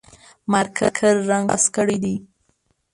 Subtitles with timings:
[0.51, 2.15] مارکر رنګ خلاص کړي دي